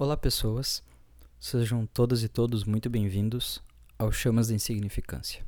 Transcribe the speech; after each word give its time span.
Olá, 0.00 0.16
pessoas. 0.16 0.80
Sejam 1.40 1.84
todas 1.84 2.22
e 2.22 2.28
todos 2.28 2.62
muito 2.62 2.88
bem-vindos 2.88 3.60
ao 3.98 4.12
Chamas 4.12 4.46
da 4.46 4.54
Insignificância. 4.54 5.44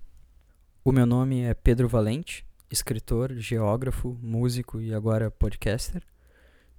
O 0.85 0.91
meu 0.91 1.07
nome 1.07 1.43
é 1.43 1.55
Pedro 1.55 1.87
Valente, 1.87 2.45
escritor, 2.69 3.33
geógrafo, 3.37 4.19
músico 4.21 4.81
e 4.81 4.93
agora 4.93 5.31
podcaster. 5.31 6.03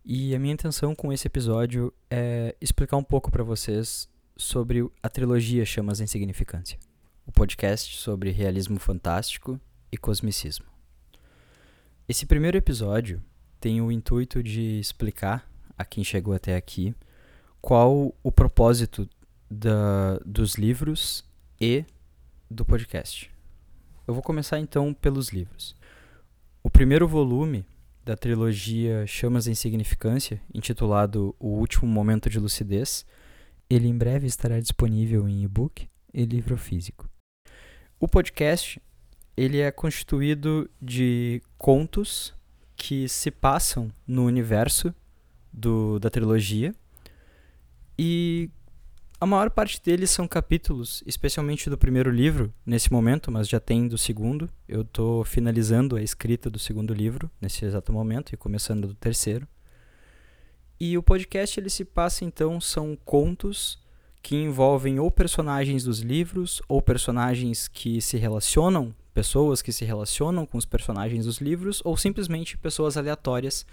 E 0.03 0.35
a 0.35 0.39
minha 0.39 0.53
intenção 0.53 0.93
com 0.93 1.13
esse 1.13 1.27
episódio 1.27 1.93
é 2.09 2.57
explicar 2.59 2.97
um 2.97 3.03
pouco 3.05 3.31
para 3.31 3.41
vocês 3.41 4.09
sobre 4.35 4.85
a 5.01 5.07
trilogia 5.07 5.63
Chamas 5.63 5.99
da 5.99 6.03
Insignificância, 6.03 6.77
o 7.25 7.31
podcast 7.31 7.95
sobre 7.95 8.31
realismo 8.31 8.79
fantástico 8.79 9.57
e 9.89 9.95
cosmicismo. 9.95 10.65
Esse 12.05 12.25
primeiro 12.25 12.57
episódio 12.57 13.23
tem 13.61 13.79
o 13.79 13.89
intuito 13.89 14.43
de 14.43 14.77
explicar 14.77 15.49
a 15.77 15.85
quem 15.85 16.03
chegou 16.03 16.33
até 16.33 16.57
aqui 16.57 16.93
qual 17.61 18.13
o 18.23 18.31
propósito 18.31 19.07
da, 19.49 20.17
dos 20.25 20.55
livros 20.55 21.23
e 21.59 21.85
do 22.49 22.65
podcast. 22.65 23.29
Eu 24.07 24.13
vou 24.13 24.23
começar 24.23 24.59
então 24.59 24.93
pelos 24.93 25.29
livros. 25.29 25.75
O 26.63 26.69
primeiro 26.69 27.07
volume 27.07 27.63
da 28.03 28.15
trilogia 28.15 29.05
Chamas 29.05 29.45
da 29.45 29.51
Insignificância, 29.51 30.41
intitulado 30.53 31.35
O 31.39 31.49
Último 31.49 31.85
Momento 31.85 32.29
de 32.29 32.39
Lucidez, 32.39 33.05
ele 33.69 33.87
em 33.87 33.97
breve 33.97 34.25
estará 34.25 34.59
disponível 34.59 35.29
em 35.29 35.43
e-book 35.43 35.87
e 36.13 36.25
livro 36.25 36.57
físico. 36.57 37.07
O 37.99 38.07
podcast 38.07 38.81
ele 39.37 39.59
é 39.59 39.71
constituído 39.71 40.69
de 40.81 41.41
contos 41.57 42.33
que 42.75 43.07
se 43.07 43.29
passam 43.29 43.89
no 44.05 44.25
universo 44.25 44.93
do, 45.53 45.99
da 45.99 46.09
trilogia 46.09 46.75
e 47.97 48.49
a 49.21 49.25
maior 49.27 49.51
parte 49.51 49.79
deles 49.79 50.09
são 50.09 50.27
capítulos, 50.27 51.03
especialmente 51.05 51.69
do 51.69 51.77
primeiro 51.77 52.09
livro, 52.09 52.51
nesse 52.65 52.91
momento, 52.91 53.31
mas 53.31 53.47
já 53.47 53.59
tem 53.59 53.87
do 53.87 53.95
segundo. 53.95 54.49
Eu 54.67 54.81
estou 54.81 55.23
finalizando 55.23 55.95
a 55.95 56.01
escrita 56.01 56.49
do 56.49 56.57
segundo 56.57 56.91
livro, 56.91 57.29
nesse 57.39 57.63
exato 57.63 57.93
momento, 57.93 58.33
e 58.33 58.37
começando 58.37 58.87
do 58.87 58.95
terceiro. 58.95 59.47
E 60.79 60.97
o 60.97 61.03
podcast 61.03 61.59
ele 61.59 61.69
se 61.69 61.85
passa, 61.85 62.25
então, 62.25 62.59
são 62.59 62.97
contos 63.05 63.79
que 64.23 64.35
envolvem 64.35 64.99
ou 64.99 65.11
personagens 65.11 65.83
dos 65.83 65.99
livros, 65.99 66.59
ou 66.67 66.81
personagens 66.81 67.67
que 67.67 68.01
se 68.01 68.17
relacionam, 68.17 68.91
pessoas 69.13 69.61
que 69.61 69.71
se 69.71 69.85
relacionam 69.85 70.47
com 70.47 70.57
os 70.57 70.65
personagens 70.65 71.25
dos 71.25 71.37
livros, 71.37 71.79
ou 71.85 71.95
simplesmente 71.95 72.57
pessoas 72.57 72.97
aleatórias 72.97 73.67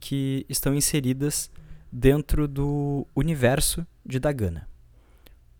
que 0.00 0.46
estão 0.48 0.74
inseridas 0.74 1.50
dentro 1.96 2.48
do 2.48 3.06
universo 3.14 3.86
de 4.04 4.18
Dagana. 4.18 4.68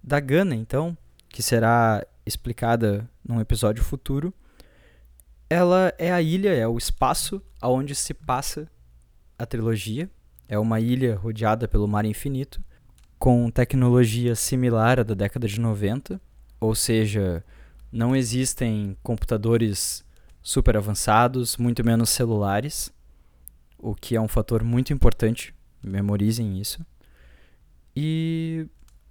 Dagana, 0.02 0.56
então, 0.56 0.98
que 1.28 1.44
será 1.44 2.04
explicada 2.26 3.08
num 3.24 3.40
episódio 3.40 3.84
futuro, 3.84 4.34
ela 5.48 5.94
é 5.96 6.12
a 6.12 6.20
ilha, 6.20 6.52
é 6.52 6.66
o 6.66 6.76
espaço 6.76 7.40
aonde 7.60 7.94
se 7.94 8.12
passa 8.12 8.68
a 9.38 9.46
trilogia. 9.46 10.10
É 10.48 10.58
uma 10.58 10.80
ilha 10.80 11.14
rodeada 11.16 11.68
pelo 11.68 11.86
mar 11.86 12.04
infinito, 12.04 12.60
com 13.16 13.48
tecnologia 13.48 14.34
similar 14.34 14.98
à 14.98 15.02
da 15.04 15.14
década 15.14 15.46
de 15.46 15.60
90, 15.60 16.20
ou 16.60 16.74
seja, 16.74 17.44
não 17.92 18.16
existem 18.16 18.96
computadores 19.04 20.04
super 20.42 20.76
avançados, 20.76 21.56
muito 21.56 21.84
menos 21.84 22.10
celulares, 22.10 22.92
o 23.78 23.94
que 23.94 24.16
é 24.16 24.20
um 24.20 24.28
fator 24.28 24.64
muito 24.64 24.92
importante, 24.92 25.54
memorizem 25.84 26.60
isso. 26.60 26.84
E, 27.96 28.66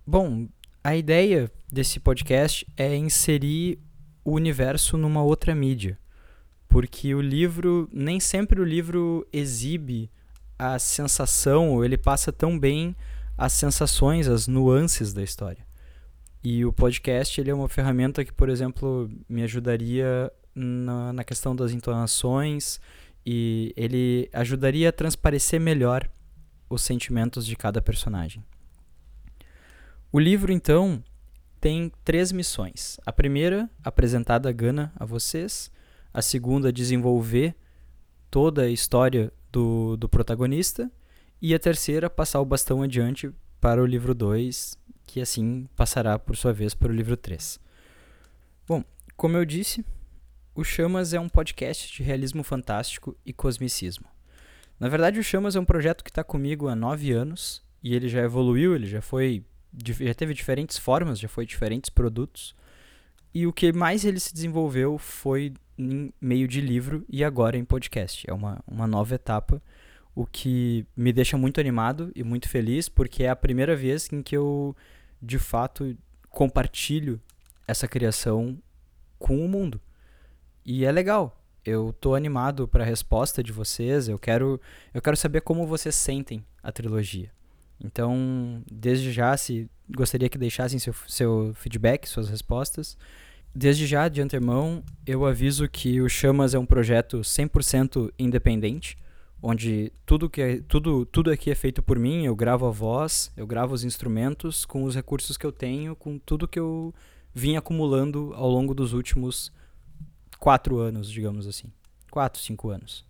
bom, 0.06 0.48
a 0.84 0.96
ideia 0.96 1.50
desse 1.72 2.00
podcast 2.00 2.66
é 2.76 2.96
inserir 2.96 3.80
o 4.24 4.34
universo 4.34 4.98
numa 4.98 5.24
outra 5.24 5.56
mídia. 5.56 5.98
Porque 6.68 7.14
o 7.14 7.22
livro, 7.22 7.88
nem 7.92 8.20
sempre 8.20 8.60
o 8.60 8.66
livro 8.66 9.28
exibe 9.32 10.10
a 10.58 10.80
sensação, 10.80 11.72
ou 11.72 11.86
ele 11.86 11.98
passa 11.98 12.32
tão 12.32 12.58
bem 12.58 12.96
as 13.38 13.54
sensações, 13.54 14.28
as 14.28 14.48
nuances 14.48 15.14
da 15.14 15.24
história. 15.24 15.66
E 16.44 16.66
o 16.66 16.74
podcast 16.74 17.40
ele 17.40 17.50
é 17.50 17.54
uma 17.54 17.70
ferramenta 17.70 18.26
que, 18.26 18.34
por 18.34 18.50
exemplo, 18.50 19.10
me 19.30 19.44
ajudaria 19.44 20.32
na, 20.54 21.14
na 21.14 21.24
questão 21.24 21.56
das 21.56 21.72
entonações 21.72 22.80
e 23.26 23.74
ele 23.78 24.30
ajudaria 24.34 24.90
a 24.90 24.92
transparecer 24.92 25.60
melhor 25.60 26.10
os 26.74 26.82
sentimentos 26.84 27.46
de 27.46 27.56
cada 27.56 27.82
personagem. 27.82 28.44
O 30.12 30.20
livro, 30.20 30.52
então, 30.52 31.04
tem 31.60 31.92
três 32.04 32.32
missões. 32.32 33.00
A 33.06 33.12
primeira, 33.12 33.70
apresentar 33.84 34.46
a 34.46 34.52
Gana 34.52 34.92
a 34.96 35.06
vocês. 35.06 35.72
A 36.14 36.22
segunda, 36.22 36.72
desenvolver 36.72 37.56
toda 38.30 38.64
a 38.64 38.70
história 38.70 39.32
do, 39.52 39.96
do 39.98 40.10
protagonista. 40.10 40.92
E 41.42 41.54
a 41.54 41.60
terceira, 41.60 42.10
passar 42.10 42.42
o 42.42 42.46
bastão 42.46 42.82
adiante 42.82 43.32
para 43.60 43.82
o 43.82 43.86
livro 43.86 44.14
2, 44.14 44.78
que 45.08 45.22
assim 45.22 45.68
passará, 45.76 46.20
por 46.20 46.36
sua 46.36 46.54
vez, 46.54 46.74
para 46.74 46.92
o 46.92 46.96
livro 46.96 47.16
3. 47.16 47.60
Bom, 48.68 48.84
como 49.16 49.38
eu 49.38 49.46
disse, 49.46 49.86
o 50.54 50.64
Chamas 50.64 51.14
é 51.14 51.20
um 51.20 51.30
podcast 51.30 51.92
de 51.92 52.04
realismo 52.04 52.44
fantástico 52.44 53.18
e 53.26 53.34
cosmicismo. 53.34 54.13
Na 54.84 54.90
verdade, 54.90 55.18
o 55.18 55.24
Chamas 55.24 55.56
é 55.56 55.60
um 55.62 55.64
projeto 55.64 56.04
que 56.04 56.10
está 56.10 56.26
comigo 56.26 56.68
há 56.68 56.76
nove 56.76 57.14
anos 57.14 57.64
e 57.82 57.96
ele 57.96 58.10
já 58.10 58.22
evoluiu, 58.22 58.76
ele 58.76 58.86
já 58.86 59.02
foi 59.02 59.42
já 60.02 60.14
teve 60.14 60.34
diferentes 60.34 60.78
formas, 60.78 61.18
já 61.18 61.30
foi 61.30 61.46
diferentes 61.46 61.90
produtos. 61.90 62.54
E 63.34 63.48
o 63.48 63.54
que 63.54 63.72
mais 63.72 64.04
ele 64.04 64.20
se 64.20 64.34
desenvolveu 64.34 64.98
foi 64.98 65.54
em 65.78 66.12
meio 66.20 66.50
de 66.50 66.60
livro 66.60 67.06
e 67.08 67.24
agora 67.24 67.58
em 67.58 67.64
podcast. 67.64 68.30
É 68.30 68.34
uma, 68.34 68.62
uma 68.68 68.86
nova 68.86 69.16
etapa, 69.16 69.62
o 70.14 70.26
que 70.26 70.86
me 70.98 71.14
deixa 71.14 71.38
muito 71.38 71.62
animado 71.62 72.12
e 72.14 72.22
muito 72.22 72.50
feliz, 72.50 72.90
porque 72.90 73.24
é 73.24 73.30
a 73.30 73.38
primeira 73.38 73.78
vez 73.78 74.12
em 74.12 74.22
que 74.22 74.36
eu, 74.36 74.76
de 75.22 75.40
fato, 75.40 75.98
compartilho 76.30 77.22
essa 77.66 77.88
criação 77.88 78.62
com 79.18 79.46
o 79.46 79.48
mundo. 79.48 79.80
E 80.66 80.84
é 80.84 80.92
legal. 80.92 81.42
Eu 81.66 81.94
tô 81.94 82.14
animado 82.14 82.68
para 82.68 82.84
a 82.84 82.88
resposta 82.88 83.42
de 83.42 83.52
vocês. 83.52 84.10
Eu 84.10 84.20
quero, 84.20 84.60
eu 84.94 85.02
quero 85.02 85.16
saber 85.16 85.42
como 85.42 85.66
vocês 85.66 85.96
sentem 85.96 86.46
a 86.62 86.72
trilogia. 86.72 87.32
Então, 87.84 88.62
desde 88.72 89.12
já, 89.12 89.36
se 89.38 89.70
gostaria 89.90 90.30
que 90.30 90.38
deixassem 90.38 90.80
seu, 90.80 90.94
seu 91.08 91.54
feedback, 91.56 92.08
suas 92.08 92.30
respostas. 92.30 92.98
Desde 93.56 93.86
já, 93.86 94.08
de 94.08 94.22
antemão, 94.22 94.84
eu 95.06 95.26
aviso 95.26 95.70
que 95.70 96.02
o 96.02 96.10
Chamas 96.10 96.54
é 96.54 96.60
um 96.60 96.66
projeto 96.66 97.20
100% 97.20 98.12
independente, 98.18 98.98
onde 99.42 99.92
tudo, 100.06 100.30
que 100.30 100.42
é, 100.42 100.62
tudo, 100.68 101.06
tudo 101.06 101.30
aqui 101.30 101.52
é 101.52 101.56
feito 101.56 101.84
por 101.84 102.00
mim, 102.00 102.26
eu 102.26 102.36
gravo 102.36 102.66
a 102.66 102.72
voz, 102.72 103.32
eu 103.38 103.46
gravo 103.46 103.74
os 103.74 103.84
instrumentos 103.84 104.66
com 104.66 104.84
os 104.84 104.96
recursos 104.96 105.38
que 105.38 105.46
eu 105.46 105.52
tenho, 105.52 105.96
com 105.96 106.18
tudo 106.18 106.48
que 106.48 106.60
eu 106.60 106.94
vim 107.34 107.56
acumulando 107.56 108.34
ao 108.36 108.50
longo 108.50 108.74
dos 108.74 108.94
últimos 108.94 109.52
quatro 110.44 110.78
anos, 110.78 111.10
digamos 111.10 111.48
assim. 111.48 111.72
Quatro, 112.12 112.42
cinco 112.42 112.70
anos. 112.70 113.06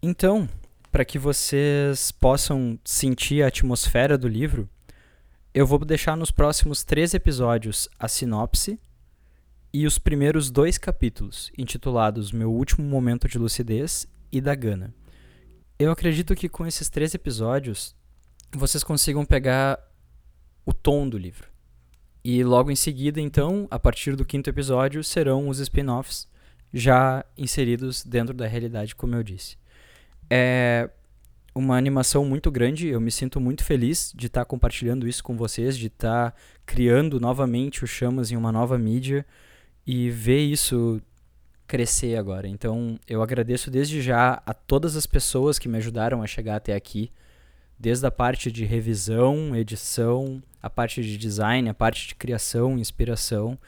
Então, 0.00 0.48
para 0.92 1.04
que 1.04 1.18
vocês 1.18 2.12
possam 2.12 2.78
sentir 2.84 3.42
a 3.42 3.48
atmosfera 3.48 4.16
do 4.16 4.28
livro, 4.28 4.68
eu 5.52 5.66
vou 5.66 5.84
deixar 5.84 6.16
nos 6.16 6.30
próximos 6.30 6.84
três 6.84 7.14
episódios 7.14 7.88
a 7.98 8.06
sinopse 8.06 8.78
e 9.74 9.88
os 9.88 9.98
primeiros 9.98 10.52
dois 10.52 10.78
capítulos, 10.78 11.50
intitulados 11.58 12.30
Meu 12.30 12.52
Último 12.52 12.86
Momento 12.86 13.26
de 13.26 13.38
Lucidez 13.38 14.06
e 14.30 14.40
da 14.40 14.54
Gana. 14.54 14.94
Eu 15.80 15.90
acredito 15.90 16.36
que 16.36 16.48
com 16.48 16.64
esses 16.64 16.88
três 16.88 17.12
episódios 17.12 17.96
vocês 18.52 18.84
consigam 18.84 19.24
pegar 19.24 19.80
o 20.64 20.72
tom 20.72 21.08
do 21.08 21.18
livro. 21.18 21.51
E 22.24 22.44
logo 22.44 22.70
em 22.70 22.76
seguida, 22.76 23.20
então, 23.20 23.66
a 23.70 23.78
partir 23.78 24.14
do 24.14 24.24
quinto 24.24 24.48
episódio, 24.48 25.02
serão 25.02 25.48
os 25.48 25.58
spin-offs 25.58 26.28
já 26.72 27.24
inseridos 27.36 28.04
dentro 28.04 28.32
da 28.32 28.46
realidade, 28.46 28.94
como 28.94 29.14
eu 29.14 29.22
disse 29.22 29.56
é 30.34 30.88
uma 31.54 31.76
animação 31.76 32.24
muito 32.24 32.50
grande. 32.50 32.88
Eu 32.88 32.98
me 32.98 33.10
sinto 33.10 33.38
muito 33.38 33.62
feliz 33.62 34.10
de 34.16 34.28
estar 34.28 34.40
tá 34.40 34.44
compartilhando 34.46 35.06
isso 35.06 35.22
com 35.22 35.36
vocês, 35.36 35.76
de 35.76 35.88
estar 35.88 36.30
tá 36.30 36.36
criando 36.64 37.20
novamente 37.20 37.84
o 37.84 37.86
Chamas 37.86 38.32
em 38.32 38.36
uma 38.36 38.50
nova 38.50 38.78
mídia 38.78 39.26
e 39.86 40.08
ver 40.08 40.40
isso 40.40 41.02
crescer 41.66 42.16
agora. 42.16 42.48
Então, 42.48 42.98
eu 43.06 43.22
agradeço 43.22 43.70
desde 43.70 44.00
já 44.00 44.42
a 44.46 44.54
todas 44.54 44.96
as 44.96 45.06
pessoas 45.06 45.58
que 45.58 45.68
me 45.68 45.76
ajudaram 45.76 46.22
a 46.22 46.26
chegar 46.26 46.56
até 46.56 46.74
aqui, 46.74 47.12
desde 47.82 48.06
a 48.06 48.12
parte 48.12 48.52
de 48.52 48.64
revisão, 48.64 49.56
edição, 49.56 50.40
a 50.62 50.70
parte 50.70 51.02
de 51.02 51.18
design, 51.18 51.68
a 51.68 51.74
parte 51.74 52.06
de 52.06 52.14
criação, 52.14 52.78
inspiração, 52.78 53.58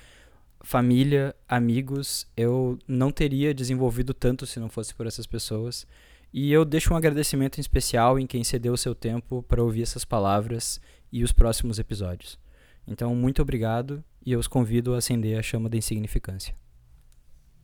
família, 0.61 1.35
amigos. 1.49 2.25
Eu 2.37 2.79
não 2.87 3.11
teria 3.11 3.53
desenvolvido 3.53 4.15
tanto 4.15 4.47
se 4.47 4.61
não 4.61 4.69
fosse 4.69 4.95
por 4.95 5.09
essas 5.09 5.27
pessoas. 5.27 5.85
E 6.33 6.53
eu 6.53 6.65
deixo 6.65 6.95
um 6.95 6.97
agradecimento 6.97 7.59
em 7.59 7.61
especial 7.61 8.17
em 8.17 8.25
quem 8.25 8.45
cedeu 8.45 8.75
o 8.75 8.79
seu 8.79 8.95
tempo 8.95 9.43
para 9.43 9.61
ouvir 9.61 9.83
essas 9.83 10.05
palavras 10.05 10.81
e 11.11 11.25
os 11.25 11.33
próximos 11.33 11.81
episódios. 11.81 12.39
Então, 12.87 13.17
muito 13.17 13.43
obrigado 13.43 14.03
e 14.25 14.31
eu 14.31 14.39
os 14.39 14.47
convido 14.47 14.95
a 14.95 14.99
acender 14.99 15.37
a 15.37 15.43
chama 15.43 15.69
da 15.69 15.77
insignificância. 15.77 16.55